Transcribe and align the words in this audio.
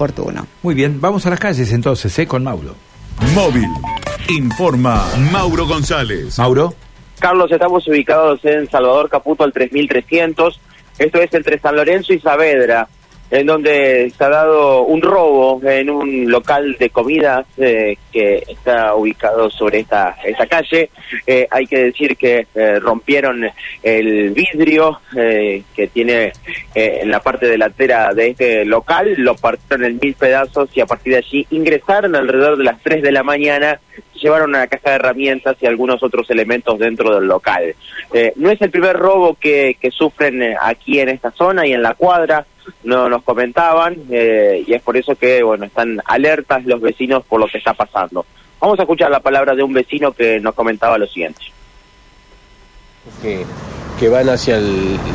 oportuno. 0.00 0.46
Muy 0.62 0.76
bien, 0.76 1.00
vamos 1.00 1.26
a 1.26 1.30
las 1.30 1.40
calles 1.40 1.72
entonces, 1.72 2.16
¿eh? 2.20 2.26
Con 2.28 2.44
Mauro. 2.44 2.76
Móvil. 3.34 3.66
Informa 4.28 5.04
Mauro 5.32 5.66
González. 5.66 6.38
Mauro. 6.38 6.72
Carlos, 7.18 7.50
estamos 7.50 7.84
ubicados 7.88 8.38
en 8.44 8.70
Salvador 8.70 9.08
Caputo 9.08 9.42
al 9.42 9.52
3300. 9.52 10.60
Esto 11.00 11.18
es 11.18 11.34
entre 11.34 11.58
San 11.58 11.74
Lorenzo 11.74 12.12
y 12.12 12.20
Saavedra, 12.20 12.86
en 13.30 13.46
donde 13.46 14.10
se 14.16 14.24
ha 14.24 14.28
dado 14.28 14.82
un 14.82 15.02
robo 15.02 15.60
en 15.68 15.90
un 15.90 16.30
local 16.30 16.76
de 16.78 16.90
comidas 16.90 17.46
eh, 17.58 17.96
que 18.12 18.42
está 18.48 18.94
ubicado 18.94 19.50
sobre 19.50 19.80
esta, 19.80 20.16
esta 20.24 20.46
calle. 20.46 20.90
Eh, 21.26 21.46
hay 21.50 21.66
que 21.66 21.84
decir 21.84 22.16
que 22.16 22.46
eh, 22.54 22.78
rompieron 22.80 23.44
el 23.82 24.30
vidrio 24.30 25.00
eh, 25.16 25.62
que 25.74 25.88
tiene 25.88 26.32
en 26.74 27.10
la 27.10 27.20
parte 27.20 27.46
delantera 27.46 28.14
de 28.14 28.28
este 28.28 28.64
local, 28.64 29.14
lo 29.18 29.34
partieron 29.34 29.86
en 29.86 29.98
mil 30.00 30.14
pedazos 30.14 30.70
y 30.74 30.80
a 30.80 30.86
partir 30.86 31.12
de 31.12 31.18
allí 31.18 31.46
ingresaron 31.50 32.14
alrededor 32.14 32.56
de 32.56 32.64
las 32.64 32.80
3 32.82 33.02
de 33.02 33.12
la 33.12 33.22
mañana 33.22 33.80
llevaron 34.20 34.50
una 34.50 34.66
caja 34.66 34.90
de 34.90 34.96
herramientas 34.96 35.56
y 35.60 35.66
algunos 35.66 36.02
otros 36.02 36.28
elementos 36.30 36.78
dentro 36.78 37.14
del 37.14 37.28
local. 37.28 37.74
Eh, 38.12 38.32
no 38.36 38.50
es 38.50 38.60
el 38.60 38.70
primer 38.70 38.96
robo 38.96 39.36
que, 39.38 39.76
sufren 39.90 40.42
eh, 40.42 40.56
aquí 40.60 41.00
en 41.00 41.08
esta 41.08 41.30
zona 41.30 41.66
y 41.66 41.72
en 41.72 41.82
la 41.82 41.94
cuadra, 41.94 42.46
no 42.84 43.08
nos 43.08 43.22
comentaban, 43.22 43.96
eh, 44.10 44.62
y 44.66 44.74
es 44.74 44.82
por 44.82 44.96
eso 44.96 45.16
que 45.16 45.42
bueno 45.42 45.64
están 45.64 46.02
alertas 46.04 46.64
los 46.66 46.80
vecinos 46.80 47.24
por 47.24 47.40
lo 47.40 47.46
que 47.46 47.58
está 47.58 47.74
pasando. 47.74 48.26
Vamos 48.60 48.78
a 48.78 48.82
escuchar 48.82 49.10
la 49.10 49.20
palabra 49.20 49.54
de 49.54 49.62
un 49.62 49.72
vecino 49.72 50.12
que 50.12 50.40
nos 50.40 50.54
comentaba 50.54 50.98
lo 50.98 51.06
siguiente. 51.06 51.40
que, 53.22 53.44
que 53.98 54.08
van 54.08 54.28
hacia 54.28 54.58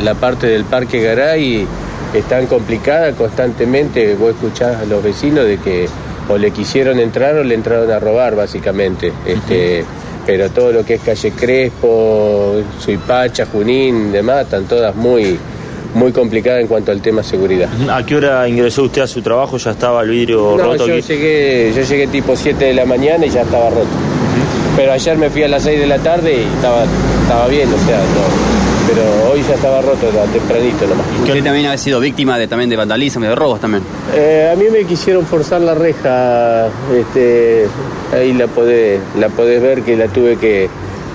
la 0.02 0.16
parte 0.16 0.48
del 0.48 0.64
Parque 0.66 1.02
Garay 1.02 1.68
están 2.14 2.48
complicadas 2.48 3.16
constantemente. 3.16 4.16
Vos 4.16 4.32
escuchás 4.32 4.82
a 4.82 4.86
los 4.86 5.04
vecinos 5.04 5.46
de 5.46 5.58
que 5.60 5.88
o 6.30 6.38
le 6.38 6.52
quisieron 6.52 7.00
entrar 7.00 7.36
o 7.36 7.44
le 7.44 7.56
entraron 7.56 7.90
a 7.92 8.00
robar, 8.00 8.36
básicamente. 8.36 9.12
Este, 9.26 9.84
Pero 10.26 10.50
todo 10.52 10.72
lo 10.72 10.86
que 10.86 10.94
es 10.96 11.02
calle 11.02 11.32
Crespo, 11.32 12.56
Suipacha, 12.80 13.46
Junín, 13.46 14.12
demás, 14.12 14.44
están 14.46 14.66
todas 14.66 14.96
muy, 14.96 15.38
muy 15.96 16.12
complicadas 16.14 16.62
en 16.62 16.68
cuanto 16.68 16.92
al 16.92 17.02
tema 17.02 17.24
seguridad. 17.24 17.68
¿A 17.90 18.06
qué 18.06 18.16
hora 18.16 18.48
ingresó 18.48 18.84
usted 18.84 19.02
a 19.02 19.08
su 19.08 19.22
trabajo? 19.22 19.58
¿Ya 19.58 19.72
estaba 19.72 20.02
el 20.02 20.10
vidrio 20.10 20.56
No, 20.58 20.64
roto 20.64 20.88
yo 20.88 20.94
aquí? 20.96 21.02
llegué, 21.10 21.74
yo 21.76 21.82
llegué 21.82 22.08
tipo 22.08 22.36
7 22.38 22.64
de 22.66 22.74
la 22.74 22.86
mañana 22.86 23.26
y 23.26 23.30
ya 23.30 23.42
estaba 23.42 23.70
roto. 23.70 23.88
Pero 24.78 24.94
ayer 24.94 25.18
me 25.18 25.30
fui 25.30 25.44
a 25.44 25.48
las 25.50 25.64
6 25.64 25.80
de 25.82 25.88
la 25.88 25.98
tarde 26.00 26.34
y 26.34 26.56
estaba, 26.56 26.84
estaba 27.24 27.48
bien, 27.48 27.68
o 27.72 27.86
sea, 27.86 27.98
no. 27.98 28.63
Pero 28.88 29.32
hoy 29.32 29.42
ya 29.48 29.56
estaba 29.56 29.82
roto, 29.82 30.08
era 30.12 30.24
tempranito 30.26 30.86
nomás. 30.88 31.06
Usted 31.24 31.44
también 31.44 31.68
ha 31.68 31.78
sido 31.78 32.00
víctima 32.00 32.38
de, 32.38 32.48
también 32.48 32.70
de 32.70 32.76
vandalismo 32.76 33.24
y 33.24 33.28
de 33.28 33.36
robos 33.36 33.60
también. 33.60 33.84
Eh, 34.14 34.50
a 34.52 34.56
mí 34.58 34.66
me 34.72 34.84
quisieron 34.86 35.26
forzar 35.26 35.62
la 35.62 35.74
reja, 35.74 36.68
este, 36.96 37.68
ahí 38.14 38.34
la 38.34 38.48
podés, 38.48 39.00
la 39.20 39.30
podés 39.30 39.62
ver 39.62 39.84
que 39.84 39.96
la 39.96 40.08
tuve 40.10 40.36
que, 40.38 40.70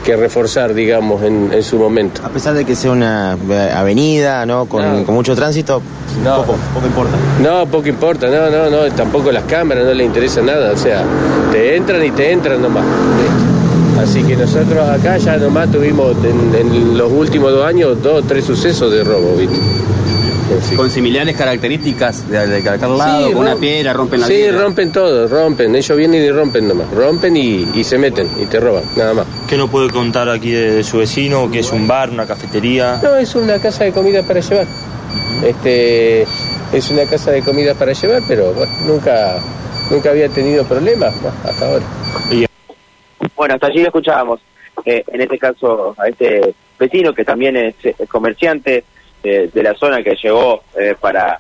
que 0.04 0.16
reforzar, 0.16 0.72
digamos, 0.72 1.22
en, 1.22 1.50
en 1.52 1.62
su 1.62 1.76
momento. 1.78 2.22
A 2.24 2.30
pesar 2.30 2.54
de 2.54 2.64
que 2.64 2.74
sea 2.74 2.90
una 2.90 3.36
eh, 3.50 3.70
avenida, 3.76 4.46
¿no? 4.46 4.64
Con, 4.66 5.00
No. 5.00 5.04
con 5.04 5.14
mucho 5.14 5.34
tránsito, 5.36 5.82
No. 6.24 6.36
poco, 6.38 6.56
poco 6.74 6.86
importa. 6.86 7.16
No, 7.42 7.66
poco 7.66 7.88
importa, 7.88 8.28
no, 8.28 8.48
no, 8.50 8.70
no, 8.70 8.90
tampoco 8.94 9.30
las 9.30 9.44
cámaras 9.44 9.84
no 9.84 9.92
le 9.92 10.04
interesa 10.04 10.40
nada, 10.40 10.72
o 10.72 10.76
sea, 10.76 11.02
te 11.52 11.76
entran 11.76 12.02
y 12.04 12.10
te 12.12 12.32
entran 12.32 12.62
nomás. 12.62 12.84
Así 13.98 14.22
que 14.22 14.36
nosotros 14.36 14.88
acá 14.88 15.16
ya 15.18 15.36
nomás 15.36 15.70
tuvimos 15.70 16.16
en, 16.24 16.54
en 16.54 16.96
los 16.96 17.10
últimos 17.10 17.52
dos 17.52 17.64
años 17.64 18.00
dos 18.02 18.22
o 18.22 18.26
tres 18.26 18.44
sucesos 18.44 18.92
de 18.92 19.02
robo, 19.04 19.34
¿viste? 19.36 19.56
Con 20.76 20.90
similares 20.90 21.36
características 21.36 22.26
de, 22.30 22.46
de 22.46 22.62
cada 22.62 22.88
lado, 22.88 23.26
Sí, 23.26 23.32
con 23.34 23.42
una 23.42 23.56
piedra, 23.56 23.92
rompen 23.92 24.20
la 24.20 24.26
Sí, 24.26 24.50
rompen 24.50 24.90
todo, 24.92 25.28
rompen, 25.28 25.76
ellos 25.76 25.96
vienen 25.98 26.22
y 26.22 26.30
rompen 26.30 26.66
nomás, 26.68 26.90
rompen 26.94 27.36
y, 27.36 27.68
y 27.74 27.84
se 27.84 27.98
meten 27.98 28.28
y 28.40 28.46
te 28.46 28.58
roban, 28.58 28.82
nada 28.96 29.12
más. 29.12 29.26
¿Qué 29.46 29.58
nos 29.58 29.68
puede 29.68 29.90
contar 29.90 30.28
aquí 30.30 30.52
de, 30.52 30.76
de 30.76 30.84
su 30.84 30.98
vecino? 30.98 31.50
¿Qué 31.50 31.58
es 31.58 31.70
un 31.70 31.86
bar, 31.86 32.08
una 32.08 32.26
cafetería? 32.26 32.98
No, 33.02 33.16
es 33.16 33.34
una 33.34 33.58
casa 33.58 33.84
de 33.84 33.92
comida 33.92 34.22
para 34.22 34.40
llevar. 34.40 34.66
Este 35.44 36.22
es 36.72 36.90
una 36.90 37.02
casa 37.04 37.30
de 37.30 37.42
comida 37.42 37.74
para 37.74 37.92
llevar, 37.92 38.22
pero 38.26 38.52
bueno, 38.54 38.72
nunca 38.86 39.36
nunca 39.90 40.10
había 40.10 40.28
tenido 40.30 40.64
problemas 40.64 41.12
hasta 41.44 41.66
ahora. 41.66 41.84
Bueno, 43.38 43.54
hasta 43.54 43.68
allí 43.68 43.78
lo 43.78 43.86
escuchábamos. 43.86 44.40
Eh, 44.84 45.04
en 45.06 45.20
este 45.20 45.38
caso, 45.38 45.94
a 45.96 46.08
este 46.08 46.54
vecino 46.76 47.14
que 47.14 47.24
también 47.24 47.56
es 47.56 47.74
comerciante 48.08 48.84
eh, 49.22 49.48
de 49.52 49.62
la 49.62 49.74
zona 49.74 50.02
que 50.02 50.16
llegó 50.16 50.64
eh, 50.76 50.96
para 51.00 51.38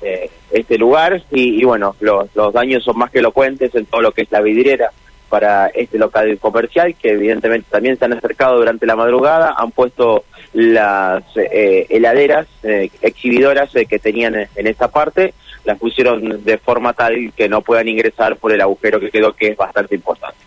eh, 0.00 0.30
este 0.52 0.78
lugar. 0.78 1.20
Y, 1.32 1.60
y 1.60 1.64
bueno, 1.64 1.96
los, 1.98 2.28
daños 2.52 2.84
son 2.84 2.98
más 2.98 3.10
que 3.10 3.18
elocuentes 3.18 3.74
en 3.74 3.84
todo 3.86 4.00
lo 4.00 4.12
que 4.12 4.22
es 4.22 4.30
la 4.30 4.40
vidriera 4.40 4.92
para 5.28 5.68
este 5.68 5.98
local 5.98 6.38
comercial, 6.38 6.94
que 6.94 7.10
evidentemente 7.10 7.66
también 7.68 7.96
se 7.98 8.04
han 8.04 8.12
acercado 8.12 8.56
durante 8.56 8.86
la 8.86 8.96
madrugada, 8.96 9.54
han 9.56 9.72
puesto 9.72 10.24
las 10.52 11.24
eh, 11.36 11.86
heladeras 11.88 12.46
eh, 12.62 12.90
exhibidoras 13.02 13.74
eh, 13.76 13.86
que 13.86 13.98
tenían 13.98 14.34
en, 14.34 14.48
en 14.56 14.66
esta 14.66 14.88
parte, 14.88 15.34
las 15.64 15.78
pusieron 15.78 16.44
de 16.44 16.58
forma 16.58 16.92
tal 16.92 17.32
que 17.36 17.48
no 17.48 17.60
puedan 17.60 17.86
ingresar 17.86 18.36
por 18.36 18.52
el 18.52 18.60
agujero 18.60 18.98
que 18.98 19.10
quedó, 19.10 19.32
que 19.32 19.48
es 19.48 19.56
bastante 19.56 19.94
importante. 19.94 20.40